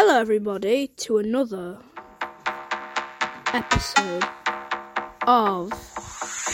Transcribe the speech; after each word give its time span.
Hello, 0.00 0.16
everybody, 0.16 0.88
to 1.04 1.18
another 1.18 1.76
episode 3.52 4.24
of 5.28 5.68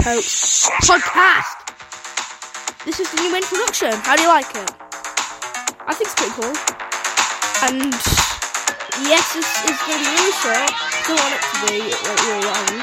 Poewk's 0.03 0.67
Podcast. 0.83 1.55
This 2.83 2.99
is 2.99 3.07
the 3.15 3.23
new 3.23 3.31
introduction. 3.31 3.95
How 4.03 4.19
do 4.19 4.27
you 4.27 4.35
like 4.35 4.51
it? 4.51 4.67
I 5.87 5.95
think 5.95 6.11
it's 6.11 6.19
pretty 6.19 6.35
cool. 6.35 6.51
And 7.71 7.95
yes, 9.07 9.31
this 9.31 9.47
is 9.47 9.79
going 9.87 10.03
to 10.03 10.11
be 10.11 10.27
short. 10.43 10.67
Don't 11.07 11.15
want 11.15 11.39
it 11.39 11.43
to 11.47 11.57
be 11.71 11.87
like 11.87 12.27
long. 12.51 12.83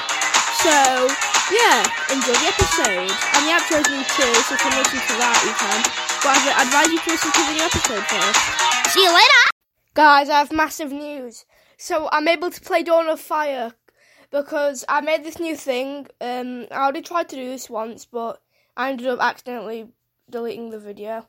So 0.63 1.11
yeah, 1.51 1.83
enjoy 2.07 2.39
the 2.39 2.47
episode. 2.47 3.11
And 3.11 3.41
the 3.43 3.51
outro's 3.51 3.83
new 3.91 3.99
too, 4.15 4.31
so 4.47 4.55
if 4.55 4.63
you 4.63 4.71
listen 4.79 5.03
to 5.11 5.15
that, 5.19 5.37
you 5.43 5.51
can. 5.59 5.79
But 6.23 6.39
I'd 6.39 6.55
advise 6.55 6.87
you 6.87 7.03
to 7.03 7.09
listen 7.11 7.31
to 7.35 7.41
the 7.51 7.51
new 7.51 7.67
episode 7.67 8.03
first. 8.07 8.95
See 8.95 9.03
you 9.03 9.11
later. 9.11 9.52
Guys, 9.93 10.27
I 10.27 10.39
have 10.39 10.51
massive 10.51 10.91
news. 10.91 11.45
So 11.77 12.09
I'm 12.11 12.27
able 12.27 12.49
to 12.49 12.61
play 12.61 12.81
Dawn 12.81 13.07
of 13.07 13.19
Fire 13.19 13.73
because 14.31 14.83
I 14.89 15.01
made 15.01 15.23
this 15.23 15.39
new 15.39 15.55
thing. 15.55 16.07
Um, 16.19 16.65
I 16.71 16.77
already 16.77 17.01
tried 17.01 17.29
to 17.29 17.35
do 17.35 17.49
this 17.49 17.69
once, 17.69 18.05
but 18.05 18.41
I 18.75 18.89
ended 18.89 19.05
up 19.05 19.19
accidentally 19.21 19.89
deleting 20.29 20.71
the 20.71 20.79
video. 20.79 21.27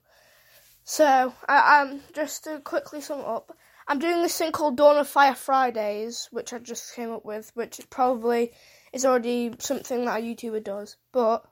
So 0.83 1.35
I, 1.47 1.83
am 1.83 2.01
just 2.15 2.45
to 2.45 2.61
quickly 2.61 3.02
sum 3.02 3.21
up, 3.21 3.55
I'm 3.87 3.98
doing 3.98 4.23
this 4.23 4.38
thing 4.38 4.52
called 4.52 4.79
Dawn 4.79 4.96
of 4.96 5.09
Fire 5.09 5.35
Fridays, 5.35 6.29
which 6.30 6.55
I 6.55 6.59
just 6.59 6.95
came 6.95 7.10
up 7.10 7.24
with, 7.24 7.51
which 7.55 7.80
probably 7.91 8.52
is 8.95 9.05
already 9.05 9.55
something 9.59 10.07
that 10.07 10.21
a 10.21 10.23
YouTuber 10.23 10.65
does. 10.65 10.96
But 11.12 11.45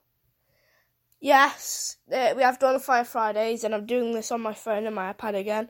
yes, 1.19 1.97
uh, 2.11 2.33
we 2.35 2.41
have 2.41 2.57
Dawn 2.57 2.73
of 2.73 2.83
Fire 2.83 3.03
Fridays, 3.03 3.63
and 3.63 3.75
I'm 3.75 3.85
doing 3.85 4.13
this 4.13 4.31
on 4.31 4.41
my 4.41 4.53
phone 4.53 4.87
and 4.87 4.95
my 4.95 5.13
iPad 5.13 5.35
again. 5.35 5.69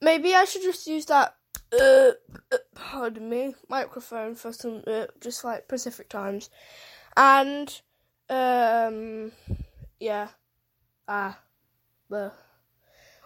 Maybe 0.00 0.34
I 0.34 0.44
should 0.44 0.62
just 0.62 0.86
use 0.86 1.06
that, 1.06 1.34
uh, 1.72 2.12
uh, 2.52 2.58
pardon 2.74 3.28
me, 3.28 3.54
microphone 3.68 4.34
for 4.34 4.52
some, 4.52 4.82
uh, 4.86 5.06
just 5.20 5.44
like 5.44 5.68
Pacific 5.68 6.08
times. 6.08 6.50
And, 7.16 7.80
um, 8.28 9.32
yeah. 9.98 10.28
Ah. 11.08 11.38
Uh, 12.12 12.30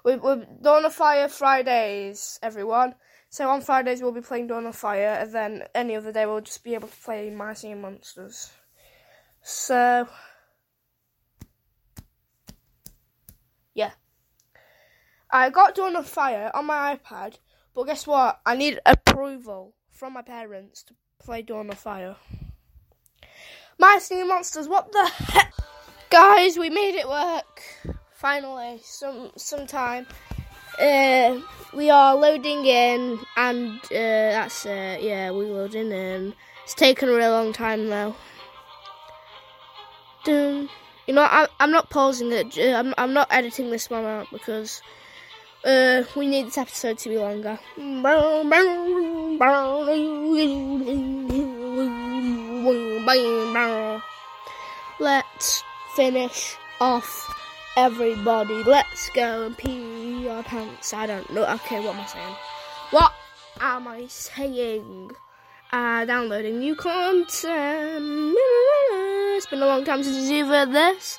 we, 0.04 0.16
we're 0.16 0.46
Dawn 0.62 0.84
of 0.84 0.94
Fire 0.94 1.28
Fridays, 1.28 2.38
everyone. 2.42 2.94
So 3.28 3.48
on 3.50 3.60
Fridays 3.60 4.00
we'll 4.00 4.12
be 4.12 4.22
playing 4.22 4.46
Dawn 4.46 4.66
of 4.66 4.76
Fire, 4.76 5.18
and 5.20 5.32
then 5.32 5.64
any 5.74 5.96
other 5.96 6.12
day 6.12 6.24
we'll 6.24 6.40
just 6.40 6.64
be 6.64 6.74
able 6.74 6.88
to 6.88 6.96
play 6.96 7.28
My 7.30 7.52
Singing 7.52 7.82
Monsters. 7.82 8.50
So, 9.42 10.08
yeah. 13.74 13.90
I 15.30 15.50
got 15.50 15.74
Dawn 15.74 15.94
of 15.94 16.06
Fire 16.06 16.50
on 16.54 16.64
my 16.66 16.96
iPad, 16.96 17.34
but 17.74 17.84
guess 17.84 18.06
what? 18.06 18.40
I 18.46 18.56
need 18.56 18.80
approval 18.86 19.74
from 19.92 20.14
my 20.14 20.22
parents 20.22 20.82
to 20.84 20.94
play 21.18 21.42
Dawn 21.42 21.68
of 21.68 21.78
Fire. 21.78 22.16
My 23.78 23.98
Singing 24.00 24.28
Monsters, 24.28 24.68
what 24.68 24.90
the 24.90 25.06
heck? 25.06 25.52
Guys, 26.08 26.56
we 26.56 26.70
made 26.70 26.94
it 26.94 27.06
work. 27.06 27.62
Finally, 28.14 28.80
some 28.82 29.30
sometime. 29.36 30.06
Uh, 30.80 31.40
we 31.74 31.90
are 31.90 32.16
loading 32.16 32.64
in, 32.64 33.18
and 33.36 33.78
uh, 33.84 33.88
that's 33.90 34.64
it. 34.64 35.02
Yeah, 35.02 35.30
we're 35.30 35.52
loading 35.52 35.92
in. 35.92 36.34
It's 36.64 36.74
taken 36.74 37.10
a 37.10 37.12
really 37.12 37.28
long 37.28 37.52
time 37.52 37.88
though. 37.88 38.16
Dun. 40.24 40.70
You 41.06 41.14
know, 41.14 41.22
I, 41.22 41.48
I'm 41.60 41.70
not 41.70 41.90
pausing 41.90 42.32
it. 42.32 42.58
I'm, 42.58 42.94
I'm 42.96 43.12
not 43.12 43.28
editing 43.30 43.70
this 43.70 43.88
one 43.90 44.04
out 44.04 44.26
because 44.32 44.82
uh, 45.68 46.02
we 46.16 46.26
need 46.26 46.46
this 46.46 46.56
episode 46.56 46.96
to 46.98 47.08
be 47.10 47.18
longer. 47.18 47.58
Let's 55.00 55.62
finish 55.94 56.56
off 56.80 57.34
everybody. 57.76 58.64
Let's 58.64 59.10
go 59.10 59.46
and 59.46 59.58
pee 59.58 60.26
our 60.28 60.42
pants. 60.42 60.94
I 60.94 61.06
don't 61.06 61.30
know. 61.32 61.44
Okay, 61.44 61.80
what 61.80 61.94
am 61.94 62.00
I 62.00 62.06
saying? 62.06 62.36
What 62.90 63.12
am 63.60 63.88
I 63.88 64.06
saying? 64.06 65.10
Uh, 65.70 66.06
downloading 66.06 66.60
new 66.60 66.74
content. 66.74 68.34
It's 69.36 69.46
been 69.46 69.62
a 69.62 69.66
long 69.66 69.84
time 69.84 70.02
since 70.02 70.30
you've 70.30 70.48
heard 70.48 70.72
this. 70.72 71.18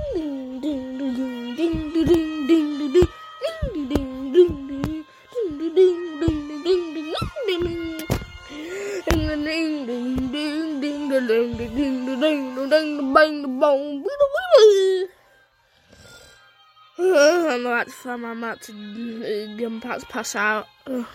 to, 18.63 19.65
I'm 19.65 19.77
about 19.77 19.99
to 20.01 20.05
pass 20.07 20.35
out. 20.35 20.67
And 20.85 21.05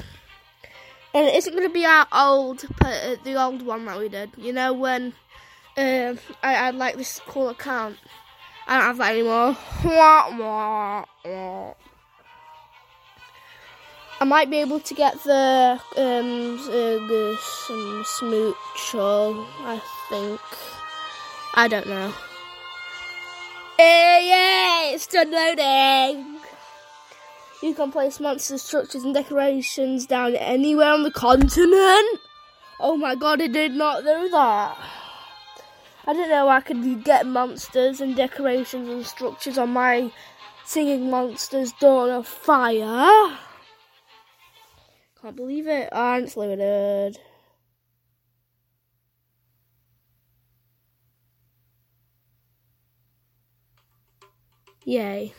it 1.15 1.35
isn't 1.35 1.53
going 1.53 1.67
to 1.67 1.73
be 1.73 1.87
our 1.87 2.07
old, 2.13 2.61
the 3.25 3.35
old 3.37 3.63
one 3.63 3.85
that 3.87 3.99
we 3.99 4.09
did. 4.09 4.31
You 4.37 4.53
know 4.53 4.73
when 4.73 5.15
uh, 5.77 6.15
I 6.43 6.71
like 6.71 6.97
this 6.97 7.21
cool 7.27 7.49
account. 7.49 7.97
I 8.67 8.79
don't 8.79 8.87
have 8.87 8.99
that 8.99 9.13
anymore. 9.13 9.57
I 14.19 14.25
might 14.25 14.51
be 14.51 14.57
able 14.59 14.81
to 14.81 14.95
get 14.95 15.23
the 15.25 15.79
um 15.97 16.59
uh, 16.71 17.37
some 17.39 18.03
smooch 18.05 18.95
or 18.95 19.47
I 19.61 19.81
think 20.09 20.41
I 21.55 21.69
don't 21.69 21.87
know. 21.87 22.13
Hey, 23.77 24.27
yeah, 24.29 24.95
it's 24.95 25.07
done 25.07 25.31
loading. 25.31 26.36
You 27.63 27.75
can 27.75 27.91
place 27.91 28.21
monster 28.21 28.59
structures 28.59 29.03
and 29.03 29.15
decorations 29.15 30.07
down 30.07 30.37
anywhere 30.37 30.93
on 30.93 31.03
the 31.03 31.11
continent. 31.11 32.21
Oh 32.79 32.97
my 32.97 33.15
god, 33.15 33.41
I 33.41 33.47
did 33.47 33.73
not 33.73 34.05
know 34.05 34.29
that. 34.29 34.79
I 36.07 36.13
didn't 36.13 36.31
know 36.31 36.49
I 36.49 36.61
could 36.61 37.03
get 37.03 37.27
monsters 37.27 38.01
and 38.01 38.15
decorations 38.15 38.89
and 38.89 39.05
structures 39.05 39.59
on 39.59 39.71
my 39.71 40.13
Singing 40.65 41.11
Monsters 41.11 41.73
Dawn 41.81 42.11
of 42.11 42.29
Fire. 42.29 43.39
Can't 45.21 45.35
believe 45.35 45.67
it. 45.67 45.89
And 45.91 46.25
it's 46.25 46.37
loaded. 46.37 47.19
Yay. 54.85 55.33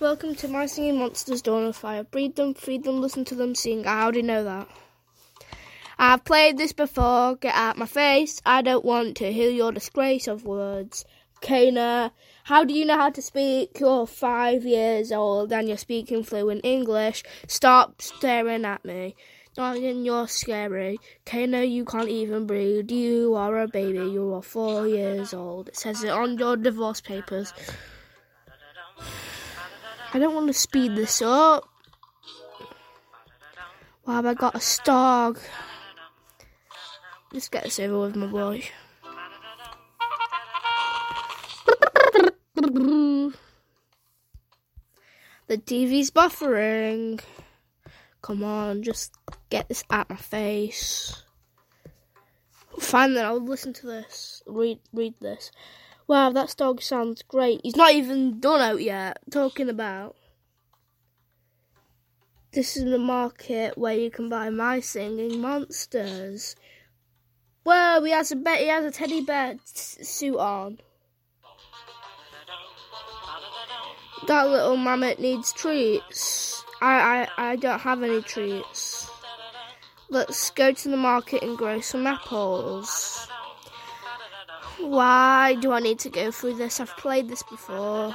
Welcome 0.00 0.34
to 0.36 0.48
my 0.48 0.64
Singing 0.64 0.98
Monsters 0.98 1.42
Dawn 1.42 1.66
of 1.66 1.76
Fire. 1.76 2.04
Breed 2.04 2.34
them, 2.34 2.54
feed 2.54 2.84
them, 2.84 3.02
listen 3.02 3.26
to 3.26 3.34
them 3.34 3.54
sing. 3.54 3.86
I 3.86 4.00
already 4.00 4.22
know 4.22 4.44
that. 4.44 4.66
I've 5.98 6.24
played 6.24 6.56
this 6.56 6.72
before. 6.72 7.36
Get 7.36 7.54
out 7.54 7.74
of 7.74 7.80
my 7.80 7.84
face. 7.84 8.40
I 8.46 8.62
don't 8.62 8.82
want 8.82 9.18
to 9.18 9.30
hear 9.30 9.50
your 9.50 9.72
disgrace 9.72 10.26
of 10.26 10.46
words. 10.46 11.04
Kana, 11.42 12.12
how 12.44 12.64
do 12.64 12.72
you 12.72 12.86
know 12.86 12.96
how 12.96 13.10
to 13.10 13.20
speak? 13.20 13.78
You're 13.78 14.06
five 14.06 14.64
years 14.64 15.12
old 15.12 15.52
and 15.52 15.68
you're 15.68 15.76
speaking 15.76 16.24
fluent 16.24 16.64
English. 16.64 17.22
Stop 17.46 18.00
staring 18.00 18.64
at 18.64 18.82
me. 18.86 19.16
Darling, 19.54 20.06
you're 20.06 20.28
scary. 20.28 20.98
Kana, 21.26 21.64
you 21.64 21.84
can't 21.84 22.08
even 22.08 22.46
breathe. 22.46 22.90
You 22.90 23.34
are 23.34 23.60
a 23.60 23.68
baby. 23.68 23.98
You 23.98 24.32
are 24.32 24.42
four 24.42 24.88
years 24.88 25.34
old. 25.34 25.68
It 25.68 25.76
says 25.76 26.02
it 26.02 26.08
on 26.08 26.38
your 26.38 26.56
divorce 26.56 27.02
papers. 27.02 27.52
I 30.12 30.18
don't 30.18 30.34
want 30.34 30.48
to 30.48 30.52
speed 30.52 30.96
this 30.96 31.22
up. 31.22 31.68
Why 34.04 34.16
have 34.16 34.26
I 34.26 34.34
got 34.34 34.56
a 34.56 34.58
stogg? 34.58 35.38
Let's 37.32 37.48
get 37.48 37.64
this 37.64 37.78
over 37.78 38.00
with, 38.00 38.16
my 38.16 38.26
boy. 38.26 38.64
The 45.50 45.58
TV's 45.58 46.10
buffering. 46.10 47.20
Come 48.22 48.44
on, 48.44 48.82
just 48.82 49.14
get 49.48 49.68
this 49.68 49.82
out 49.90 50.10
my 50.10 50.16
face. 50.16 51.24
Fine 52.78 53.14
then, 53.14 53.24
I'll 53.24 53.44
listen 53.44 53.72
to 53.74 53.86
this. 53.86 54.42
Read 54.46 54.78
read 54.92 55.14
this. 55.20 55.50
Wow, 56.10 56.32
that 56.32 56.56
dog 56.56 56.82
sounds 56.82 57.22
great. 57.22 57.60
He's 57.62 57.76
not 57.76 57.92
even 57.92 58.40
done 58.40 58.60
out 58.60 58.82
yet. 58.82 59.20
Talking 59.30 59.68
about. 59.68 60.16
This 62.50 62.76
is 62.76 62.82
the 62.82 62.98
market 62.98 63.78
where 63.78 63.94
you 63.94 64.10
can 64.10 64.28
buy 64.28 64.50
my 64.50 64.80
singing 64.80 65.40
monsters. 65.40 66.56
Whoa, 67.62 68.02
he 68.02 68.10
has 68.10 68.32
a 68.32 68.34
be- 68.34 68.56
he 68.56 68.66
has 68.66 68.84
a 68.84 68.90
teddy 68.90 69.20
bear 69.20 69.54
suit 69.64 70.36
on. 70.36 70.80
That 74.26 74.48
little 74.48 74.76
mammoth 74.76 75.20
needs 75.20 75.52
treats. 75.52 76.64
I, 76.82 77.28
I, 77.36 77.50
I 77.52 77.54
don't 77.54 77.78
have 77.78 78.02
any 78.02 78.20
treats. 78.22 79.08
Let's 80.08 80.50
go 80.50 80.72
to 80.72 80.88
the 80.88 80.96
market 80.96 81.44
and 81.44 81.56
grow 81.56 81.80
some 81.80 82.04
apples. 82.08 83.29
Why 84.82 85.56
do 85.60 85.72
I 85.72 85.80
need 85.80 85.98
to 86.00 86.10
go 86.10 86.30
through 86.30 86.54
this? 86.54 86.80
I've 86.80 86.96
played 86.96 87.28
this 87.28 87.42
before. 87.42 88.14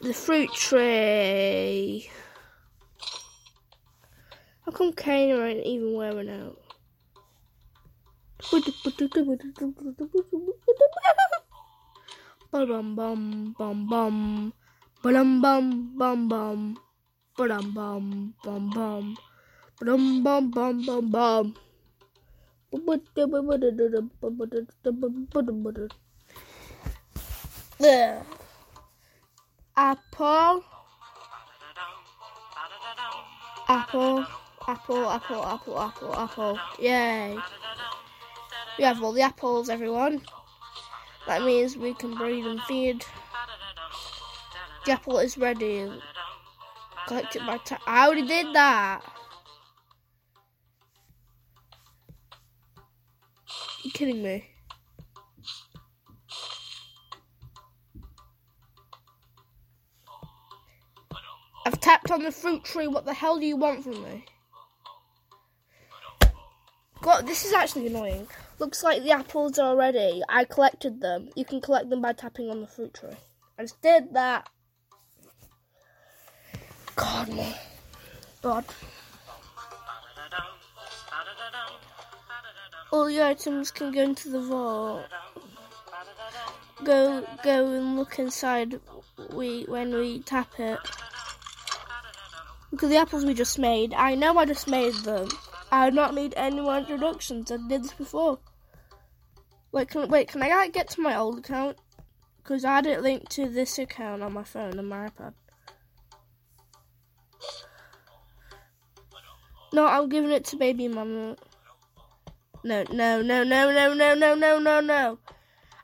The 0.00 0.12
fruit 0.12 0.52
tree. 0.52 2.10
How 4.64 4.72
come 4.72 4.92
Kane 4.92 5.34
ain't 5.36 5.66
even 5.66 5.94
wearing 5.94 6.28
out? 6.30 6.58
Bum 12.50 12.94
bum 12.94 13.54
bum 13.56 13.86
bum. 13.88 14.52
Bum 15.02 15.40
bum 15.40 15.94
bum 15.96 16.28
bum. 16.28 16.78
Bum 17.36 17.72
bum 17.72 18.34
bum 18.42 18.70
bum. 18.70 19.16
Bum 19.80 20.22
bum 20.22 20.50
bum 20.50 21.10
bum. 21.10 21.54
Apple. 29.76 30.64
Apple. 33.68 34.26
Apple, 34.68 35.10
apple, 35.10 35.44
apple, 35.44 35.80
apple, 35.80 36.14
apple. 36.14 36.60
Yay. 36.78 37.36
We 38.78 38.84
have 38.84 39.02
all 39.02 39.12
the 39.12 39.22
apples, 39.22 39.68
everyone. 39.68 40.22
That 41.26 41.42
means 41.42 41.76
we 41.76 41.94
can 41.94 42.14
breed 42.14 42.44
and 42.44 42.62
feed. 42.62 43.04
The 44.86 44.92
apple 44.92 45.18
is 45.18 45.36
ready. 45.36 45.90
Collect 47.06 47.36
it 47.36 47.46
by 47.46 47.58
time. 47.58 47.80
I 47.86 48.06
already 48.06 48.26
did 48.26 48.54
that. 48.54 49.02
Kidding 54.00 54.22
me? 54.22 54.48
I've 61.66 61.78
tapped 61.80 62.10
on 62.10 62.22
the 62.22 62.32
fruit 62.32 62.64
tree. 62.64 62.86
What 62.86 63.04
the 63.04 63.12
hell 63.12 63.38
do 63.38 63.44
you 63.44 63.58
want 63.58 63.84
from 63.84 64.02
me? 64.02 64.24
God, 67.02 67.26
this 67.26 67.44
is 67.44 67.52
actually 67.52 67.88
annoying. 67.88 68.26
Looks 68.58 68.82
like 68.82 69.02
the 69.02 69.10
apples 69.10 69.58
are 69.58 69.76
ready. 69.76 70.22
I 70.30 70.44
collected 70.44 71.02
them. 71.02 71.28
You 71.36 71.44
can 71.44 71.60
collect 71.60 71.90
them 71.90 72.00
by 72.00 72.14
tapping 72.14 72.48
on 72.48 72.62
the 72.62 72.66
fruit 72.66 72.94
tree. 72.94 73.10
I 73.58 73.64
just 73.64 73.82
did 73.82 74.14
that. 74.14 74.48
God, 76.96 77.28
no. 77.28 77.52
God. 78.40 78.64
All 82.92 83.04
the 83.04 83.22
items 83.22 83.70
can 83.70 83.92
go 83.92 84.02
into 84.02 84.28
the 84.28 84.40
vault. 84.40 85.04
Go, 86.82 87.24
go 87.44 87.66
and 87.66 87.96
look 87.96 88.18
inside. 88.18 88.80
We 89.32 89.64
when 89.64 89.94
we 89.94 90.20
tap 90.20 90.58
it. 90.58 90.78
Look 92.72 92.82
at 92.84 92.88
the 92.88 92.96
apples 92.96 93.24
we 93.24 93.34
just 93.34 93.58
made. 93.58 93.94
I 93.94 94.14
know 94.14 94.36
I 94.38 94.44
just 94.44 94.66
made 94.66 94.94
them. 94.94 95.28
I 95.70 95.90
do 95.90 95.96
not 95.96 96.14
need 96.14 96.34
any 96.36 96.60
more 96.60 96.78
introductions. 96.78 97.52
I 97.52 97.58
did 97.68 97.84
this 97.84 97.92
before. 97.92 98.38
Wait, 99.72 99.88
can 99.88 100.08
wait? 100.08 100.28
Can 100.28 100.42
I 100.42 100.68
get 100.68 100.88
to 100.90 101.00
my 101.00 101.16
old 101.16 101.38
account? 101.38 101.76
Because 102.38 102.64
I 102.64 102.76
had 102.76 102.86
it 102.86 103.02
linked 103.02 103.30
to 103.32 103.48
this 103.48 103.78
account 103.78 104.22
on 104.22 104.32
my 104.32 104.42
phone 104.42 104.78
and 104.78 104.88
my 104.88 105.08
iPad. 105.08 105.34
No, 109.72 109.86
I'm 109.86 110.08
giving 110.08 110.30
it 110.30 110.44
to 110.46 110.56
baby 110.56 110.88
mama. 110.88 111.36
No, 112.62 112.84
no, 112.92 113.22
no, 113.22 113.42
no, 113.42 113.72
no, 113.72 113.94
no, 113.94 114.14
no, 114.14 114.34
no, 114.34 114.58
no, 114.58 114.80
no. 114.80 115.18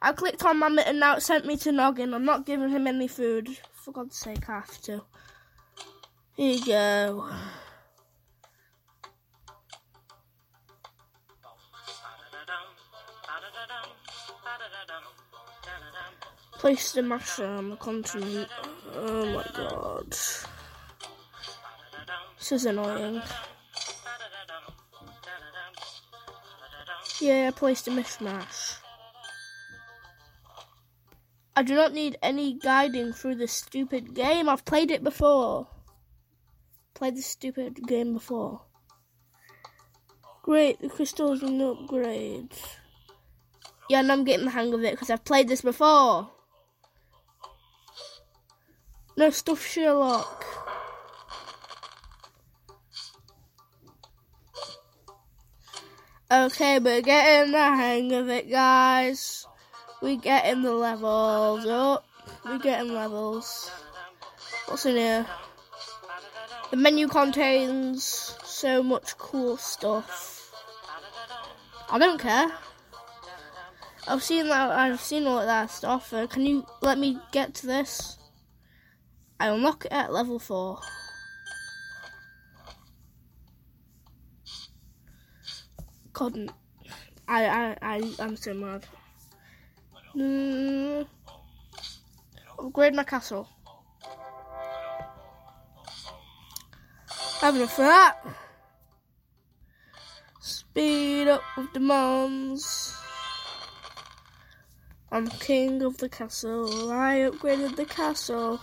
I 0.03 0.13
clicked 0.13 0.45
on 0.45 0.59
mama 0.59 0.83
and 0.83 1.01
now 1.01 1.17
it 1.17 1.23
sent 1.23 1.47
me 1.47 1.57
to 1.59 1.73
Noggin. 1.73 2.15
I'm 2.15 2.25
not 2.25 2.45
giving 2.45 2.69
him 2.69 2.87
any 2.87 3.09
food. 3.09 3.49
For 3.73 3.93
God's 3.93 4.17
sake, 4.17 4.49
I 4.49 4.55
have 4.55 4.81
to. 4.83 5.03
Here 6.37 6.55
you 6.55 6.67
go. 6.67 7.31
Place 16.59 16.93
the 16.93 17.03
masher 17.03 17.47
on 17.47 17.71
the 17.71 17.77
continent. 17.77 18.49
Oh 18.95 19.27
my 19.27 19.45
god. 19.55 20.11
This 20.11 20.47
is 22.53 22.67
annoying. 22.67 23.23
Yeah, 27.21 27.49
I 27.49 27.51
placed 27.51 27.89
a 27.89 27.91
mishmash. 27.91 28.77
I 31.55 31.63
do 31.63 31.75
not 31.75 31.95
need 31.95 32.19
any 32.23 32.53
guiding 32.53 33.15
through 33.15 33.37
this 33.37 33.53
stupid 33.53 34.15
game. 34.15 34.49
I've 34.49 34.67
played 34.67 34.91
it 34.91 35.03
before. 35.03 35.69
Played 36.93 37.17
this 37.17 37.27
stupid 37.27 37.87
game 37.87 38.13
before. 38.13 38.61
Great, 40.43 40.81
the 40.81 40.91
crystals 40.91 41.43
and 41.43 41.61
upgrades. 41.61 42.59
Yeah, 43.89 44.01
and 44.01 44.13
I'm 44.13 44.25
getting 44.25 44.45
the 44.45 44.51
hang 44.51 44.75
of 44.75 44.83
it 44.85 44.93
because 44.93 45.09
I've 45.09 45.25
played 45.25 45.49
this 45.49 45.63
before. 45.63 46.31
No 49.17 49.31
stuff, 49.31 49.65
Sherlock. 49.67 50.45
Okay, 56.29 56.81
we're 56.81 57.03
getting 57.03 57.53
the 57.53 57.59
hang 57.59 58.13
of 58.13 58.29
it, 58.29 58.51
guys. 58.51 59.47
We're 60.03 60.17
getting 60.17 60.63
the 60.63 60.73
levels 60.73 61.65
up. 61.67 62.05
We're 62.45 62.59
getting 62.59 62.93
levels. 62.93 63.71
What's 64.67 64.87
in 64.87 64.97
here? 64.97 65.25
The 66.73 66.79
menu 66.79 67.07
contains 67.07 68.03
so 68.43 68.83
much 68.83 69.17
cool 69.19 69.57
stuff. 69.57 70.53
I 71.89 72.01
don't 72.01 72.21
care. 72.21 72.51
I've 74.09 74.25
seen 74.25 74.49
that. 74.49 74.71
I've 74.71 74.99
seen 74.99 75.29
all 75.29 75.47
that 75.47 75.71
stuff. 75.71 76.13
Uh, 76.13 76.27
can 76.27 76.45
you 76.45 76.67
let 76.81 76.99
me 76.99 77.21
get 77.31 77.55
to 77.55 77.69
this? 77.69 78.19
I 79.39 79.47
unlock 79.47 79.85
it 79.85 79.93
at 79.93 80.13
level 80.13 80.41
four. 80.41 80.81
Couldn't. 86.17 86.51
I 87.29 87.45
I 87.45 87.77
I 87.83 87.97
I'm 88.19 88.37
so 88.37 88.55
mad. 88.55 88.87
Mm, 90.17 91.07
upgrade 92.59 92.95
my 92.95 93.05
castle. 93.05 93.47
Have 97.43 97.55
enough 97.55 97.77
for 97.77 97.83
that. 97.83 98.17
Speed 100.41 101.29
up 101.29 101.43
with 101.55 101.75
demands. 101.75 102.97
I'm 105.13 105.29
king 105.29 105.83
of 105.83 105.99
the 105.99 106.09
castle. 106.09 106.91
I 106.91 107.29
upgraded 107.29 107.77
the 107.77 107.85
castle. 107.85 108.59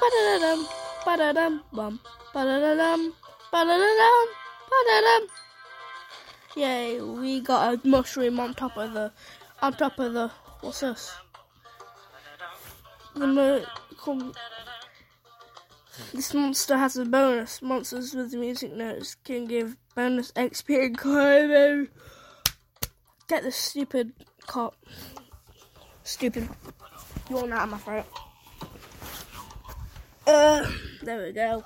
Ba-da-da-dum, 0.00 0.66
ba-da-dum, 1.04 1.62
bum, 1.74 2.00
ba-da-da-dum, 2.32 3.12
ba-da-da-dum, 3.52 4.28
Yay, 6.56 7.00
we 7.00 7.40
got 7.40 7.74
a 7.74 7.88
mushroom 7.88 8.38
on 8.38 8.54
top 8.54 8.76
of 8.76 8.92
the, 8.94 9.12
on 9.60 9.72
top 9.72 9.98
of 9.98 10.12
the, 10.12 10.30
what's 10.60 10.80
this? 10.80 11.12
The, 13.14 13.66
come, 13.98 14.32
this 16.12 16.34
monster 16.34 16.76
has 16.76 16.96
a 16.96 17.04
bonus. 17.04 17.62
Monsters 17.62 18.14
with 18.14 18.34
music 18.34 18.72
notes 18.72 19.16
can 19.24 19.46
give 19.46 19.76
bonus 19.94 20.32
XP 20.32 20.86
and 20.86 20.98
climbing. 20.98 21.88
Get 23.28 23.42
this 23.42 23.56
stupid 23.56 24.12
cop. 24.46 24.76
Stupid. 26.02 26.48
You're 27.30 27.46
not 27.46 27.68
my 27.68 27.78
throat. 27.78 28.06
Uh, 30.26 30.70
there 31.02 31.24
we 31.24 31.32
go. 31.32 31.64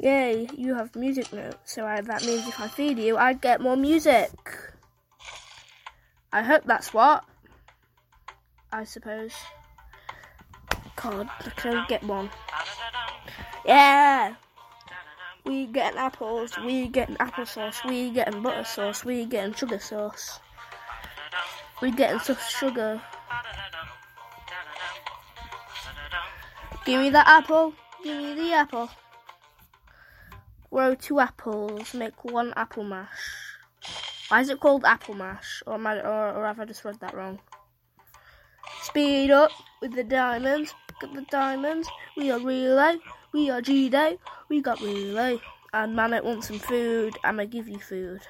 Yay, 0.00 0.46
you 0.54 0.74
have 0.74 0.94
music 0.94 1.32
notes, 1.32 1.56
so 1.64 1.86
I, 1.86 2.00
that 2.02 2.24
means 2.24 2.46
if 2.46 2.60
I 2.60 2.68
feed 2.68 2.98
you, 2.98 3.16
I'd 3.16 3.40
get 3.40 3.62
more 3.62 3.76
music. 3.76 4.30
I 6.32 6.42
hope 6.42 6.64
that's 6.66 6.92
what. 6.92 7.24
I 8.70 8.84
suppose. 8.84 9.32
God, 10.96 11.30
I 11.40 11.50
can 11.56 11.86
get 11.88 12.02
one. 12.02 12.28
Yeah! 13.64 14.34
We 15.44 15.66
getting 15.66 15.98
apples, 15.98 16.58
we 16.58 16.88
getting 16.88 17.16
applesauce, 17.16 17.88
we 17.88 18.10
getting 18.10 18.42
butter 18.42 18.64
sauce, 18.64 19.04
we 19.04 19.24
getting 19.24 19.54
sugar 19.54 19.78
sauce. 19.78 20.40
We 21.80 21.90
getting 21.90 22.18
sugar. 22.18 23.00
Give 26.84 27.00
me 27.00 27.10
the 27.10 27.26
apple, 27.26 27.74
give 28.02 28.16
me 28.16 28.34
the 28.34 28.52
apple. 28.52 28.90
Grow 30.76 30.94
two 30.94 31.20
apples, 31.20 31.94
make 31.94 32.22
one 32.22 32.52
apple 32.54 32.84
mash. 32.84 33.08
Why 34.28 34.42
is 34.42 34.50
it 34.50 34.60
called 34.60 34.84
apple 34.84 35.14
mash? 35.14 35.62
Or, 35.66 35.72
am 35.72 35.86
I, 35.86 36.00
or, 36.00 36.34
or 36.34 36.44
have 36.44 36.60
I 36.60 36.66
just 36.66 36.84
read 36.84 37.00
that 37.00 37.14
wrong? 37.14 37.38
Speed 38.82 39.30
up 39.30 39.52
with 39.80 39.94
the 39.94 40.04
diamonds. 40.04 40.74
Look 41.00 41.10
at 41.10 41.16
the 41.16 41.24
diamonds. 41.30 41.88
We 42.14 42.30
are 42.30 42.38
relay. 42.38 42.98
We 43.32 43.48
are 43.48 43.62
G 43.62 43.88
Day. 43.88 44.18
We 44.50 44.60
got 44.60 44.82
relay. 44.82 45.40
And 45.72 45.96
man, 45.96 46.12
I 46.12 46.20
want 46.20 46.44
some 46.44 46.58
food. 46.58 47.16
I'm 47.24 47.36
gonna 47.36 47.46
give 47.46 47.68
you 47.68 47.78
food. 47.78 48.20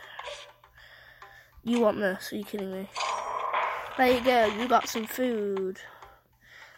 You 1.64 1.80
want 1.80 1.98
this? 1.98 2.32
Are 2.32 2.36
you 2.36 2.44
kidding 2.44 2.70
me? 2.70 2.88
There 3.98 4.12
you 4.12 4.24
go. 4.24 4.46
You 4.56 4.68
got 4.68 4.88
some 4.88 5.06
food. 5.06 5.80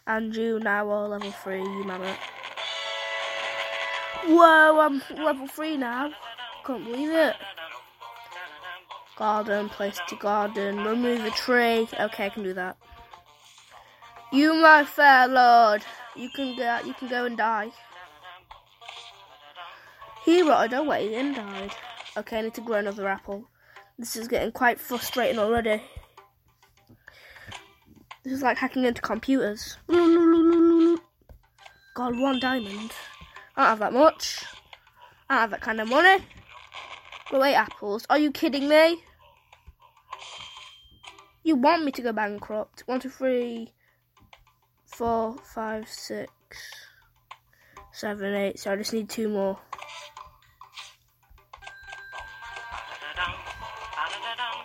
And 0.07 0.35
you 0.35 0.59
now 0.59 0.89
are 0.89 1.07
level 1.07 1.31
three. 1.31 1.61
You 1.61 1.83
man 1.83 2.01
it. 2.01 2.17
Whoa! 4.25 4.79
I'm 4.79 5.01
level 5.23 5.47
three 5.47 5.77
now. 5.77 6.11
Can't 6.65 6.83
believe 6.83 7.11
it. 7.11 7.35
Garden, 9.17 9.69
place 9.69 9.99
to 10.07 10.15
garden, 10.15 10.83
remove 10.83 11.25
a 11.25 11.31
tree. 11.31 11.87
Okay, 11.99 12.25
I 12.25 12.29
can 12.29 12.43
do 12.43 12.53
that. 12.53 12.77
You, 14.31 14.53
my 14.53 14.85
fair 14.85 15.27
lord, 15.27 15.83
you 16.15 16.29
can 16.29 16.55
go. 16.55 16.79
You 16.85 16.93
can 16.93 17.07
go 17.07 17.25
and 17.25 17.37
die. 17.37 17.71
He 20.23 20.41
rotted 20.41 20.73
away 20.73 21.15
and 21.15 21.35
died. 21.35 21.71
Okay, 22.15 22.37
I 22.37 22.41
need 22.41 22.53
to 22.53 22.61
grow 22.61 22.77
another 22.77 23.07
apple. 23.07 23.45
This 23.97 24.15
is 24.15 24.27
getting 24.27 24.51
quite 24.51 24.79
frustrating 24.79 25.39
already. 25.39 25.81
This 28.23 28.33
is 28.33 28.43
like 28.43 28.57
hacking 28.57 28.85
into 28.85 29.01
computers. 29.01 29.77
God, 29.87 30.99
one 31.97 32.39
diamond. 32.39 32.91
I 33.59 33.63
don't 33.63 33.69
have 33.71 33.79
that 33.79 33.93
much. 33.93 34.45
I 35.29 35.33
don't 35.33 35.41
have 35.41 35.51
that 35.51 35.59
kind 35.59 35.81
of 35.81 35.89
money. 35.89 36.23
Eight 37.33 37.55
apples. 37.55 38.05
Are 38.09 38.17
you 38.17 38.31
kidding 38.31 38.69
me? 38.69 39.03
You 41.43 41.57
want 41.57 41.83
me 41.83 41.91
to 41.91 42.01
go 42.01 42.13
bankrupt? 42.13 42.83
One, 42.85 43.01
two, 43.01 43.09
three, 43.09 43.73
four, 44.85 45.35
five, 45.43 45.89
six, 45.89 46.31
seven, 47.91 48.33
eight. 48.33 48.59
So 48.59 48.71
I 48.71 48.77
just 48.77 48.93
need 48.93 49.09
two 49.09 49.27
more. 49.27 49.59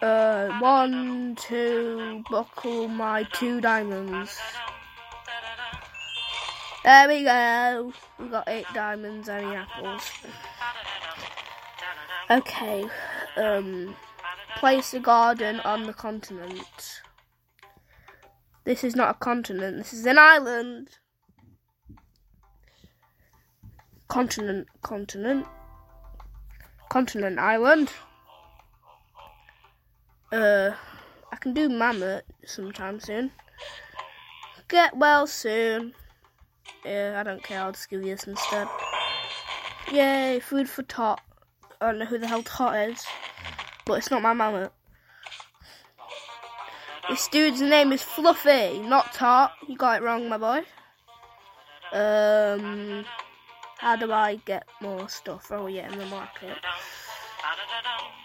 Uh, 0.03 0.57
one, 0.61 1.35
two, 1.35 2.23
buckle 2.31 2.87
my 2.87 3.25
two 3.33 3.61
diamonds. 3.61 4.39
There 6.85 7.09
we 7.09 7.25
go. 7.25 7.93
We 8.19 8.29
got 8.29 8.47
eight 8.47 8.67
diamonds 8.75 9.29
and 9.29 9.47
the 9.47 9.55
apples. 9.55 10.03
Okay. 12.31 12.85
Um, 13.37 13.97
place 14.57 14.93
a 14.93 15.01
garden 15.01 15.61
on 15.61 15.85
the 15.85 15.95
continent. 15.95 17.01
This 18.65 18.85
is 18.85 18.95
not 18.95 19.11
a 19.11 19.19
continent, 19.19 19.79
this 19.79 19.93
is 19.93 20.07
an 20.07 20.19
island. 20.19 20.89
Continent, 24.09 24.69
continent. 24.83 25.47
Continent 26.91 27.39
island. 27.39 27.91
Uh, 30.31 30.71
I 31.33 31.37
can 31.37 31.55
do 31.55 31.69
mammoth 31.69 32.23
sometime 32.45 33.01
soon. 33.01 33.33
Get 34.69 34.97
well 34.97 35.27
soon. 35.27 35.95
Yeah, 36.85 37.17
I 37.19 37.23
don't 37.23 37.43
care, 37.43 37.61
I'll 37.61 37.73
just 37.73 37.89
give 37.89 38.03
you 38.03 38.15
this 38.15 38.27
instead. 38.27 38.69
Yay, 39.93 40.41
food 40.41 40.69
for 40.69 40.83
Tot. 40.83 41.21
I 41.81 41.87
don't 41.87 41.99
know 41.99 42.05
who 42.05 42.19
the 42.19 42.27
hell 42.27 42.43
Tot 42.43 42.77
is, 42.89 43.05
but 43.85 43.95
it's 43.95 44.11
not 44.11 44.23
my 44.23 44.33
mammoth. 44.33 44.73
This 47.11 47.29
dude's 47.29 47.61
name 47.61 47.93
is 47.93 48.03
Fluffy, 48.03 48.79
not 48.79 49.13
Tot. 49.13 49.53
You 49.69 49.77
got 49.77 50.01
it 50.01 50.05
wrong, 50.05 50.29
my 50.29 50.39
boy. 50.39 50.63
Um, 51.93 53.05
how 53.79 53.97
do 53.97 54.11
I 54.11 54.37
get 54.47 54.67
more 54.81 55.09
stuff? 55.09 55.49
Oh 55.51 55.67
yeah, 55.67 55.93
in 55.93 55.99
the 55.99 56.07
market. 56.07 56.57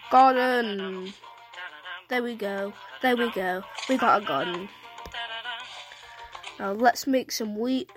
Garden. 0.09 1.13
There 2.07 2.23
we 2.23 2.35
go. 2.35 2.73
There 3.01 3.15
we 3.15 3.29
go. 3.31 3.63
We 3.89 3.97
got 3.97 4.23
a 4.23 4.25
garden. 4.25 4.69
Now 6.57 6.71
let's 6.71 7.05
make 7.05 7.31
some 7.31 7.57
wheat. 7.57 7.91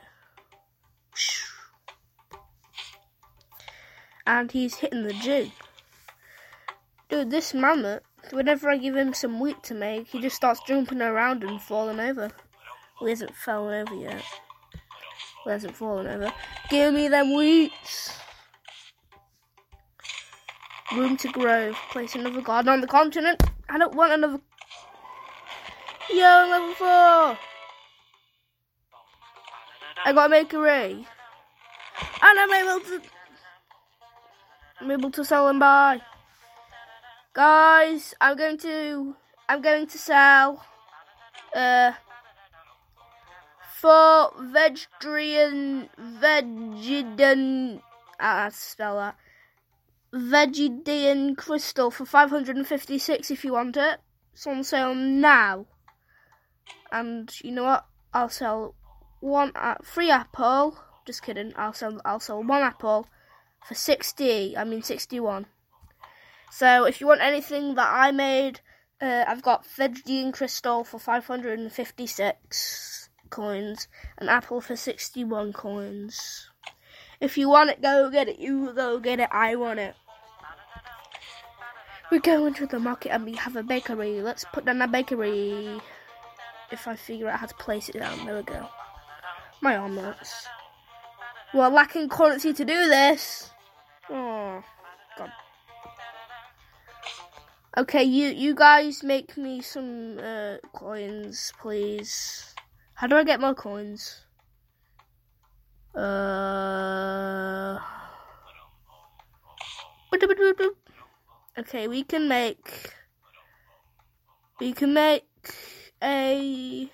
And 4.26 4.52
he's 4.52 4.76
hitting 4.76 5.02
the 5.02 5.12
jig. 5.14 5.50
Dude, 7.08 7.30
this 7.30 7.52
mammoth 7.52 8.02
whenever 8.30 8.70
I 8.70 8.76
give 8.76 8.96
him 8.96 9.14
some 9.14 9.40
wheat 9.40 9.62
to 9.64 9.74
make, 9.74 10.08
he 10.08 10.20
just 10.20 10.36
starts 10.36 10.60
jumping 10.66 11.02
around 11.02 11.44
and 11.44 11.60
falling 11.60 12.00
over. 12.00 12.30
Well, 13.00 13.06
he 13.06 13.10
hasn't 13.10 13.34
fallen 13.34 13.86
over 13.86 13.94
yet. 13.94 14.22
Well, 15.44 15.46
he 15.46 15.50
hasn't 15.50 15.76
fallen 15.76 16.06
over. 16.06 16.32
Give 16.70 16.94
me 16.94 17.08
them 17.08 17.34
wheats! 17.34 18.16
Room 20.94 21.16
to 21.18 21.28
grow. 21.28 21.72
Place 21.90 22.14
another 22.14 22.42
garden 22.42 22.72
on 22.72 22.80
the 22.80 22.86
continent. 22.86 23.42
I 23.68 23.78
don't 23.78 23.94
want 23.94 24.12
another. 24.12 24.40
Yo, 26.10 26.16
level 26.18 26.74
4! 26.74 27.38
I 30.04 30.12
gotta 30.12 30.30
make 30.30 30.52
a 30.52 30.58
ray. 30.58 31.06
And 32.22 32.38
I'm 32.38 32.52
able 32.52 32.80
to. 32.86 33.02
I'm 34.80 34.90
able 34.90 35.10
to 35.12 35.24
sell 35.24 35.48
and 35.48 35.60
buy. 35.60 36.00
Guys, 37.34 38.14
I'm 38.20 38.36
going 38.36 38.58
to 38.58 39.16
I'm 39.48 39.62
going 39.62 39.86
to 39.86 39.98
sell 39.98 40.64
uh 41.54 41.92
for 43.80 44.32
vegetarian 44.38 45.88
vegetarian 45.98 47.80
I 48.18 48.48
spell 48.50 48.96
that 48.96 49.16
vegetarian 50.12 51.34
crystal 51.36 51.90
for 51.90 52.04
556 52.04 53.30
if 53.30 53.44
you 53.44 53.52
want 53.52 53.76
it. 53.76 54.00
It's 54.32 54.46
on 54.46 54.64
sale 54.64 54.94
now. 54.94 55.66
And 56.90 57.32
you 57.42 57.52
know 57.52 57.64
what? 57.64 57.86
I'll 58.12 58.28
sell 58.28 58.74
one 59.22 59.52
uh, 59.54 59.76
free 59.82 60.10
apple. 60.10 60.76
Just 61.06 61.22
kidding. 61.22 61.52
I'll 61.56 61.72
sell 61.72 62.00
I'll 62.04 62.20
sell 62.20 62.42
one 62.42 62.62
apple 62.62 63.06
for 63.66 63.74
60. 63.74 64.56
I 64.56 64.64
mean 64.64 64.82
61. 64.82 65.46
So 66.50 66.84
if 66.84 67.00
you 67.00 67.06
want 67.06 67.22
anything 67.22 67.76
that 67.76 67.88
I 67.90 68.10
made, 68.10 68.60
uh, 69.00 69.24
I've 69.26 69.42
got 69.42 69.66
Vegetarian 69.66 70.32
Crystal 70.32 70.84
for 70.84 70.98
556 70.98 73.02
coins, 73.32 73.88
and 74.18 74.30
Apple 74.30 74.60
for 74.60 74.76
61 74.76 75.52
coins. 75.52 76.48
If 77.20 77.36
you 77.36 77.48
want 77.48 77.70
it, 77.70 77.82
go 77.82 78.10
get 78.10 78.28
it. 78.28 78.38
You 78.38 78.72
go 78.72 79.00
get 79.00 79.18
it. 79.18 79.28
I 79.32 79.56
want 79.56 79.80
it. 79.80 79.96
We 82.12 82.20
go 82.20 82.46
into 82.46 82.66
the 82.66 82.78
market 82.78 83.10
and 83.10 83.24
we 83.24 83.34
have 83.36 83.56
a 83.56 83.62
bakery. 83.62 84.20
Let's 84.20 84.44
put 84.52 84.66
down 84.66 84.82
a 84.82 84.86
bakery. 84.86 85.80
If 86.70 86.86
I 86.86 86.94
figure 86.94 87.28
out 87.28 87.40
how 87.40 87.46
to 87.46 87.54
place 87.54 87.88
it 87.88 87.98
down, 87.98 88.26
there 88.26 88.36
we 88.36 88.42
go. 88.42 88.68
My 89.62 89.76
omelets. 89.76 90.48
We're 91.54 91.68
lacking 91.68 92.08
currency 92.08 92.52
to 92.52 92.64
do 92.64 92.88
this. 92.88 93.48
Oh, 94.10 94.60
God. 95.16 95.30
Okay, 97.78 98.02
you 98.02 98.28
you 98.28 98.54
guys 98.54 99.04
make 99.04 99.36
me 99.38 99.62
some 99.62 100.18
uh, 100.18 100.56
coins, 100.74 101.52
please. 101.62 102.54
How 102.94 103.06
do 103.06 103.16
I 103.16 103.22
get 103.22 103.40
more 103.40 103.54
coins? 103.54 104.26
Uh. 105.94 107.78
Okay, 111.56 111.86
we 111.86 112.02
can 112.02 112.28
make. 112.28 112.92
We 114.58 114.72
can 114.72 114.92
make 114.92 115.54
a. 116.02 116.90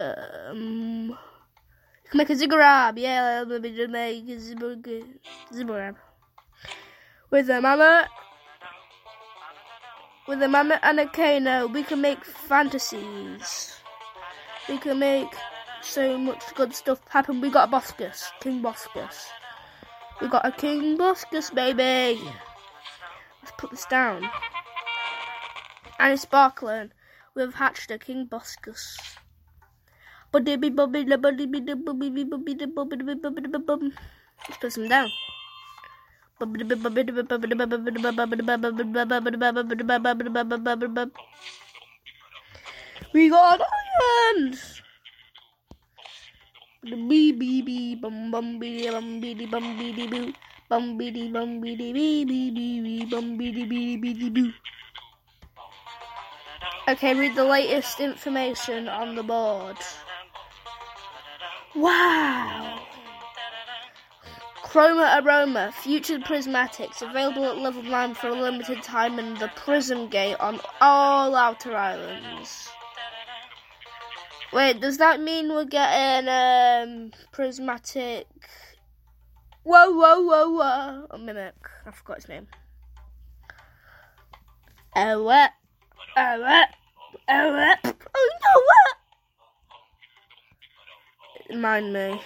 Um. 0.00 1.18
Make 2.12 2.30
a 2.30 2.34
ziggurat. 2.34 2.98
Yeah, 2.98 3.44
let 3.46 3.62
me 3.62 3.86
make 3.86 4.28
a 4.28 4.40
ziggurat 4.40 5.94
with 7.30 7.48
a 7.48 7.60
mama. 7.60 8.08
with 10.26 10.42
a 10.42 10.48
mama 10.48 10.78
and 10.82 11.00
a 11.00 11.06
Kano, 11.06 11.66
we 11.66 11.82
can 11.82 12.00
make 12.00 12.24
fantasies. 12.24 13.76
We 14.68 14.78
can 14.78 14.98
make 14.98 15.28
so 15.82 16.18
much 16.18 16.42
good 16.54 16.74
stuff 16.74 17.00
happen. 17.08 17.40
We 17.40 17.50
got 17.50 17.68
a 17.68 17.72
Boskus, 17.72 18.30
King 18.40 18.62
Boskus. 18.62 19.28
We 20.20 20.28
got 20.28 20.46
a 20.46 20.52
King 20.52 20.96
Boskus, 20.98 21.50
baby. 21.54 22.20
Let's 23.42 23.52
put 23.56 23.70
this 23.70 23.86
down. 23.86 24.28
And 25.98 26.12
it's 26.12 26.22
sparkling. 26.22 26.92
We've 27.34 27.54
hatched 27.54 27.90
a 27.90 27.98
King 27.98 28.26
Boskus. 28.26 28.98
Let's 34.48 34.58
put 34.58 34.72
some 34.72 34.88
down. 34.88 35.10
We 43.12 43.28
got 43.28 43.60
boo. 54.30 54.52
Okay, 56.88 57.14
read 57.14 57.34
the 57.34 57.44
latest 57.44 58.00
information 58.00 58.88
on 58.88 59.14
the 59.14 59.22
board. 59.22 59.76
Wow! 61.74 62.80
Chroma 64.64 65.22
Aroma, 65.24 65.72
Future 65.72 66.18
Prismatics, 66.18 67.02
available 67.02 67.44
at 67.44 67.58
level 67.58 67.82
9 67.82 68.14
for 68.14 68.28
a 68.28 68.34
limited 68.34 68.82
time 68.82 69.18
in 69.18 69.34
the 69.34 69.48
Prism 69.56 70.08
Gate 70.08 70.36
on 70.38 70.60
all 70.80 71.34
outer 71.34 71.76
islands. 71.76 72.68
Wait, 74.52 74.80
does 74.80 74.98
that 74.98 75.20
mean 75.20 75.48
we're 75.48 75.64
getting 75.64 76.28
um 76.28 77.12
prismatic? 77.30 78.26
Whoa, 79.62 79.92
whoa, 79.92 80.20
whoa, 80.22 80.50
whoa! 80.50 81.06
A 81.10 81.18
mimic. 81.18 81.54
I 81.86 81.92
forgot 81.92 82.16
his 82.16 82.28
name. 82.28 82.48
Oh 84.96 85.22
what? 85.22 85.52
Oh 86.16 86.40
what? 86.40 86.68
Oh 87.28 87.52
what? 87.52 87.78
Oh 87.84 88.30
no 88.42 88.60
what? 88.60 88.99
Mind 91.54 91.92
me. 91.92 92.20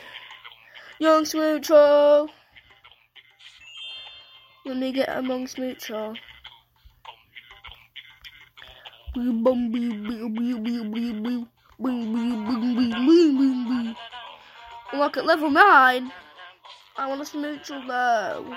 Young 0.99 1.25
Smoocho. 1.25 2.28
Let 4.64 4.76
me 4.76 4.93
get 4.93 5.09
among 5.09 5.47
boom, 9.43 9.71
boom. 9.73 11.49
Look 14.93 15.16
at 15.16 15.26
level 15.26 15.50
9. 15.50 16.12
I 16.97 17.09
want 17.09 17.21
to 17.21 17.26
smooch 17.26 17.69
though. 17.69 18.57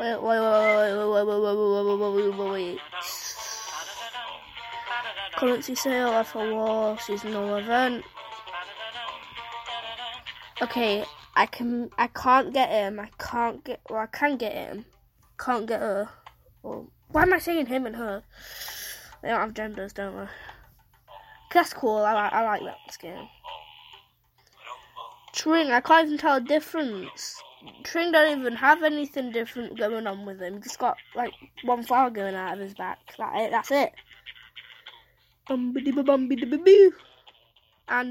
Wait, 0.00 0.22
wait, 0.22 0.40
wait, 0.40 0.40
wait, 0.40 0.96
wait, 0.96 1.26
wait, 1.26 1.38
wait, 1.40 1.56
wait, 1.84 2.14
wait, 2.14 2.38
wait, 2.38 2.50
wait. 2.50 2.78
Currency 5.36 5.74
sale, 5.74 6.08
Alpha 6.08 6.38
War, 6.38 6.98
seasonal 6.98 7.56
event. 7.56 8.04
Okay, 10.62 11.04
I 11.34 11.46
can, 11.46 11.90
I 11.96 12.08
can't 12.08 12.52
get 12.52 12.70
him. 12.70 13.00
I 13.00 13.08
can't 13.18 13.64
get, 13.64 13.80
well, 13.88 14.00
I 14.00 14.06
can 14.06 14.36
get 14.36 14.52
him. 14.52 14.84
Can't 15.38 15.66
get 15.66 15.80
her. 15.80 16.08
Well, 16.62 16.90
why 17.08 17.22
am 17.22 17.32
I 17.32 17.38
saying 17.38 17.66
him 17.66 17.86
and 17.86 17.96
her? 17.96 18.22
They 19.22 19.28
don't 19.28 19.40
have 19.40 19.54
genders, 19.54 19.92
don't 19.92 20.16
they? 20.16 20.28
That's 21.52 21.72
cool. 21.72 21.98
I 21.98 22.12
like 22.12 22.32
I 22.32 22.44
like 22.44 22.62
that 22.62 22.92
skin. 22.92 23.28
Tring, 25.32 25.70
I 25.70 25.80
can't 25.80 26.06
even 26.06 26.18
tell 26.18 26.36
a 26.36 26.40
difference. 26.40 27.42
Tring 27.82 28.12
don't 28.12 28.40
even 28.40 28.54
have 28.54 28.82
anything 28.82 29.32
different 29.32 29.78
going 29.78 30.06
on 30.06 30.26
with 30.26 30.40
him. 30.40 30.60
He's 30.62 30.76
got 30.76 30.96
like 31.14 31.32
one 31.64 31.82
flower 31.82 32.10
going 32.10 32.34
out 32.34 32.54
of 32.54 32.60
his 32.60 32.74
back. 32.74 32.98
That 33.18 33.36
it. 33.36 33.50
That's 33.50 33.70
it. 33.70 33.92
And 35.48 35.74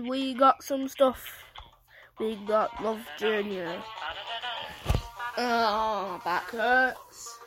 we 0.10 0.34
got 0.34 0.64
some 0.64 0.88
stuff. 0.88 1.44
We 2.20 2.36
got 2.36 2.84
Love 2.84 3.00
Junior. 3.18 3.82
Oh, 5.38 6.20
back 6.26 6.52
hurts. 6.52 7.40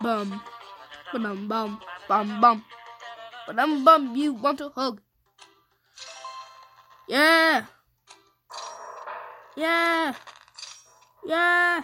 Bum. 0.00 0.40
Bum 1.14 1.48
bum 1.48 1.80
bum 2.08 2.40
bum. 2.40 2.64
Bum 3.48 3.84
bum 3.84 4.16
you 4.16 4.34
want 4.34 4.60
a 4.60 4.68
hug. 4.68 5.00
Yeah. 7.08 7.64
Yeah. 9.56 10.12
Yeah. 11.24 11.82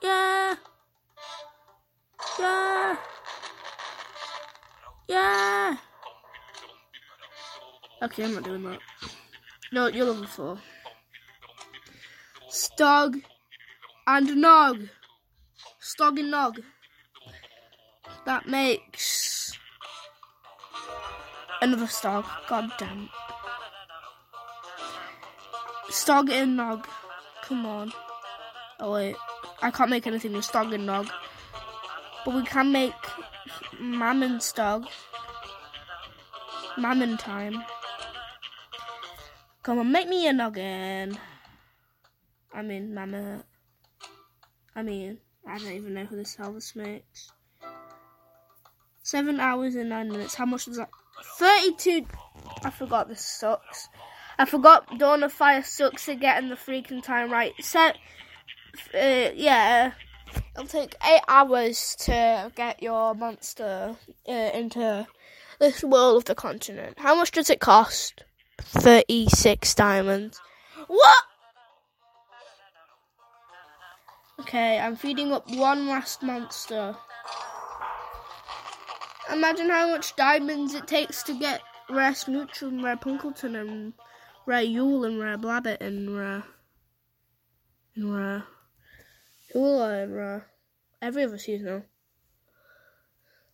Yeah. 0.00 0.54
Yeah. 2.38 2.96
Yeah. 5.08 5.76
Okay, 8.02 8.24
I'm 8.24 8.34
not 8.34 8.42
doing 8.44 8.62
that. 8.64 8.78
No, 9.72 9.86
you're 9.86 10.06
level 10.06 10.26
four. 10.26 10.58
Stogg 12.50 13.22
and 14.06 14.36
Nog. 14.36 14.88
Stogg 15.80 16.18
and 16.18 16.30
Nog. 16.30 16.60
That 18.24 18.46
makes 18.46 19.52
another 21.62 21.86
Stogg. 21.86 22.24
God 22.48 22.70
damn. 22.78 23.08
Stogg 25.88 26.30
and 26.30 26.56
Nog. 26.56 26.86
Come 27.42 27.66
on. 27.66 27.92
Oh 28.80 28.92
wait, 28.92 29.16
I 29.62 29.70
can't 29.70 29.90
make 29.90 30.06
anything 30.06 30.32
with 30.32 30.46
Stogg 30.46 30.74
and 30.74 30.84
Nog. 30.86 31.08
But 32.26 32.34
we 32.34 32.42
can 32.42 32.72
make 32.72 32.92
Mammon 33.78 34.40
dog. 34.56 34.88
Mammon 36.76 37.16
time. 37.16 37.62
Come 39.62 39.78
on, 39.78 39.92
make 39.92 40.08
me 40.08 40.26
a 40.26 40.32
noggin. 40.32 41.16
I 42.52 42.62
mean, 42.62 42.92
Mammoth. 42.92 43.44
I 44.74 44.82
mean, 44.82 45.18
I 45.48 45.56
don't 45.58 45.70
even 45.70 45.94
know 45.94 46.04
who 46.04 46.16
this 46.16 46.34
Elvis 46.34 46.74
makes. 46.74 47.30
Seven 49.04 49.38
hours 49.38 49.76
and 49.76 49.90
nine 49.90 50.10
minutes. 50.10 50.34
How 50.34 50.46
much 50.46 50.66
was 50.66 50.78
that? 50.78 50.90
32. 51.38 52.06
I 52.64 52.70
forgot 52.70 53.08
this 53.08 53.24
sucks. 53.24 53.88
I 54.36 54.46
forgot 54.46 54.98
Dawn 54.98 55.22
of 55.22 55.32
Fire 55.32 55.62
sucks 55.62 56.08
at 56.08 56.18
getting 56.18 56.48
the 56.48 56.56
freaking 56.56 57.04
time 57.04 57.30
right. 57.30 57.52
So, 57.60 57.92
Uh, 58.92 59.30
yeah. 59.34 59.92
It'll 60.56 60.66
take 60.66 60.94
eight 61.06 61.20
hours 61.28 61.94
to 62.00 62.50
get 62.56 62.82
your 62.82 63.14
monster 63.14 63.94
uh, 64.26 64.32
into 64.32 65.06
this 65.60 65.84
world 65.84 66.16
of 66.16 66.24
the 66.24 66.34
continent. 66.34 66.98
How 66.98 67.14
much 67.14 67.32
does 67.32 67.50
it 67.50 67.60
cost? 67.60 68.24
36 68.62 69.74
diamonds. 69.74 70.40
What? 70.86 71.24
Okay, 74.40 74.78
I'm 74.78 74.96
feeding 74.96 75.30
up 75.30 75.50
one 75.50 75.88
last 75.88 76.22
monster. 76.22 76.96
Imagine 79.30 79.68
how 79.68 79.90
much 79.90 80.16
diamonds 80.16 80.72
it 80.72 80.86
takes 80.86 81.22
to 81.24 81.38
get 81.38 81.60
Rare 81.90 82.14
and 82.26 82.82
Rare 82.82 82.96
Punkleton 82.96 83.60
and 83.60 83.92
Rare 84.46 84.62
Yool 84.62 85.04
and 85.04 85.20
Rare 85.20 85.36
Blabbit 85.36 85.82
and 85.82 86.16
Rare... 86.16 86.44
and 87.94 88.16
Rare... 88.16 88.44
And 89.54 90.14
Rare... 90.14 90.46
every 91.00 91.24
other 91.24 91.38
seasonal. 91.38 91.84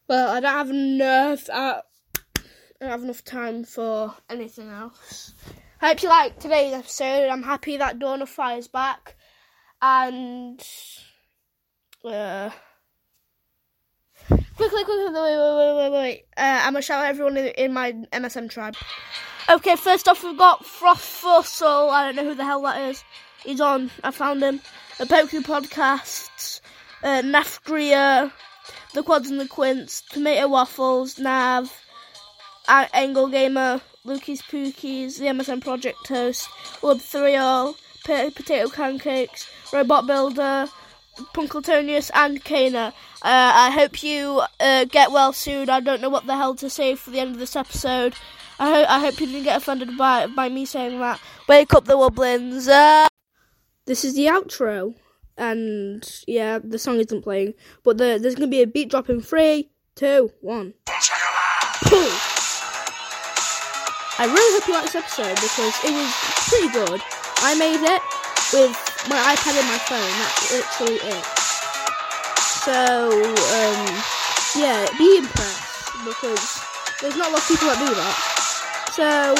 Well, 0.09 0.31
I 0.31 0.40
don't 0.40 0.52
have 0.52 0.70
enough... 0.70 1.48
I 1.50 1.83
don't 2.81 2.90
have 2.90 3.02
enough 3.05 3.24
time 3.24 3.64
for 3.64 4.14
anything 4.28 4.68
else. 4.68 5.35
I 5.81 5.88
hope 5.88 6.02
you 6.02 6.09
liked 6.09 6.40
today's 6.40 6.72
episode. 6.72 7.28
I'm 7.28 7.42
happy 7.42 7.76
that 7.76 7.98
Dawn 7.98 8.22
of 8.22 8.28
Fire's 8.28 8.68
back 8.68 9.16
and 9.81 10.61
uh, 12.05 12.50
quickly, 14.28 14.85
quickly, 14.85 15.05
wait, 15.05 15.14
wait, 15.14 15.57
wait, 15.57 15.76
wait, 15.76 15.92
wait. 15.92 16.24
Uh, 16.37 16.61
I'm 16.62 16.74
gonna 16.74 16.83
shout 16.83 17.05
out 17.05 17.11
everyone 17.11 17.37
in 17.37 17.72
my 17.72 17.92
MSM 18.12 18.48
tribe. 18.48 18.76
Okay, 19.50 19.74
first 19.74 20.07
off, 20.09 20.22
we've 20.22 20.38
got 20.38 20.64
Froth 20.64 21.22
Frothfussle. 21.22 21.90
I 21.90 22.07
don't 22.07 22.16
know 22.16 22.31
who 22.31 22.35
the 22.37 22.44
hell 22.44 22.62
that 22.62 22.81
is. 22.90 23.02
He's 23.44 23.61
on. 23.61 23.90
I 24.05 24.12
found 24.12 24.42
him. 24.42 24.61
The 24.98 25.05
Poku 25.07 25.40
Podcasts, 25.42 26.61
uh, 27.02 27.22
Nafgria, 27.22 28.31
The 28.94 29.02
Quads 29.02 29.31
and 29.31 29.40
the 29.40 29.48
Quints, 29.48 30.02
Tomato 30.11 30.48
Waffles, 30.48 31.18
Nav, 31.18 31.72
Angle 32.68 33.28
Gamer, 33.28 33.81
Lukey's 34.05 34.42
Pookies, 34.42 35.18
the 35.18 35.26
MSM 35.26 35.62
Project 35.62 35.98
Toast, 36.05 36.48
Lub 36.83 37.00
3 37.00 37.37
potato 38.05 38.68
pancakes, 38.68 39.48
robot 39.72 40.07
builder, 40.07 40.68
Punkletonius 41.35 42.11
and 42.14 42.42
Kana. 42.42 42.92
Uh, 43.22 43.52
I 43.55 43.70
hope 43.70 44.02
you 44.02 44.42
uh, 44.61 44.85
get 44.87 45.12
well 45.12 45.33
soon. 45.33 45.68
I 45.70 45.81
don't 45.81 46.00
know 46.00 46.09
what 46.09 46.26
the 46.26 46.37
hell 46.37 46.55
to 46.57 46.70
say 46.70 46.94
for 46.94 47.11
the 47.11 47.20
end 47.20 47.33
of 47.33 47.38
this 47.38 47.55
episode. 47.57 48.14
I, 48.59 48.68
ho- 48.68 48.87
I 48.88 49.00
hope 49.00 49.20
you 49.20 49.26
didn't 49.26 49.44
get 49.44 49.57
offended 49.57 49.96
by 49.96 50.26
by 50.26 50.48
me 50.48 50.64
saying 50.64 50.98
that. 51.00 51.20
Wake 51.48 51.74
up 51.74 51.85
the 51.85 51.96
Wublins. 51.96 52.68
Uh, 52.68 53.09
this 53.86 54.04
is 54.04 54.14
the 54.14 54.26
outro, 54.26 54.94
and 55.36 56.22
yeah, 56.26 56.58
the 56.62 56.78
song 56.78 57.00
isn't 57.00 57.22
playing, 57.22 57.54
but 57.82 57.98
the, 57.98 58.18
there's 58.20 58.34
gonna 58.34 58.46
be 58.46 58.62
a 58.62 58.66
beat 58.66 58.90
drop 58.90 59.10
in 59.10 59.20
three, 59.20 59.70
two, 59.94 60.30
one. 60.40 60.74
I 64.18 64.26
really 64.26 64.60
hope 64.60 64.68
you 64.68 64.74
liked 64.74 64.92
this 64.92 65.02
episode 65.02 65.34
because 65.34 65.74
it 65.82 65.90
was 65.90 66.12
pretty 66.46 66.68
good. 66.70 67.00
I 67.42 67.54
made 67.58 67.82
it 67.82 68.02
with 68.52 68.76
my 69.08 69.18
iPad 69.34 69.58
and 69.58 69.66
my 69.66 69.78
phone. 69.88 70.12
That's 70.20 70.52
literally 70.52 71.00
it. 71.02 71.24
So, 72.62 73.10
um, 73.18 73.82
yeah, 74.54 74.86
be 74.98 75.16
impressed 75.18 75.90
because 76.04 76.62
there's 77.00 77.16
not 77.16 77.28
a 77.28 77.32
lot 77.32 77.42
of 77.42 77.48
people 77.48 77.66
that 77.66 77.78
do 77.82 77.90
that. 77.90 78.16
So, 78.92 79.34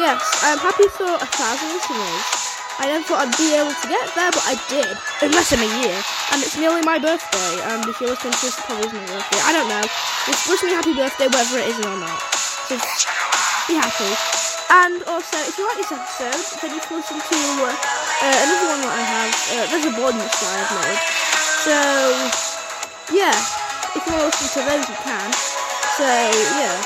yes, 0.00 0.18
I'm 0.42 0.58
happy 0.58 0.88
for 0.88 1.06
a 1.06 1.28
thousand 1.28 1.68
listeners. 1.68 2.37
I 2.78 2.86
never 2.86 3.02
thought 3.02 3.26
I'd 3.26 3.34
be 3.34 3.58
able 3.58 3.74
to 3.74 3.88
get 3.90 4.06
there, 4.14 4.30
but 4.30 4.46
I 4.46 4.54
did. 4.70 4.94
In 5.18 5.34
less 5.34 5.50
than 5.50 5.58
a 5.58 5.70
year. 5.82 5.98
And 6.30 6.38
it's 6.38 6.54
nearly 6.54 6.78
my 6.86 7.02
birthday. 7.02 7.52
And 7.74 7.82
if 7.90 7.98
you're 7.98 8.14
listening 8.14 8.38
to 8.38 8.42
this, 8.46 8.54
probably 8.62 8.86
is 8.86 8.94
my 8.94 9.02
birthday. 9.10 9.42
I 9.42 9.50
don't 9.50 9.66
know. 9.66 9.82
Just 10.30 10.46
wish 10.46 10.62
me 10.62 10.70
happy 10.70 10.94
birthday, 10.94 11.26
whether 11.26 11.58
it 11.58 11.74
is 11.74 11.78
or 11.82 11.98
not. 11.98 12.22
So 12.70 12.78
be 13.66 13.74
happy. 13.74 14.14
And 14.70 15.02
also, 15.10 15.42
if 15.42 15.58
you 15.58 15.66
like 15.66 15.82
this 15.82 15.90
episode, 15.90 16.38
then 16.62 16.70
you 16.70 16.82
can 16.86 17.02
listen 17.02 17.18
to 17.18 17.38
uh, 17.66 18.38
another 18.46 18.66
one 18.70 18.80
that 18.86 18.94
I 18.94 19.02
have. 19.02 19.32
Uh, 19.50 19.64
there's 19.74 19.86
a 19.90 19.94
bonus 19.98 20.30
that 20.38 20.52
I've 20.54 20.72
made. 20.78 21.00
So, 21.66 21.76
yeah, 23.10 23.34
if 23.96 24.06
you 24.06 24.12
want 24.14 24.22
to 24.22 24.38
listen 24.38 24.48
to 24.54 24.60
those, 24.70 24.86
you 24.86 24.98
can. 25.02 25.28
So, 25.98 26.06
yeah. 26.06 26.78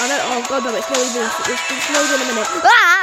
I 0.00 0.08
know, 0.08 0.20
oh 0.20 0.44
god, 0.48 0.64
no, 0.64 0.74
it's 0.76 0.90
even, 0.90 1.24
it's, 1.24 1.64
it's 1.64 1.88
not 1.92 2.04
even 2.04 2.20
a 2.20 2.26
minute. 2.28 2.48
Ah! 2.64 2.99